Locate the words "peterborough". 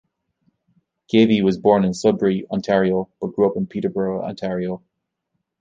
3.67-4.23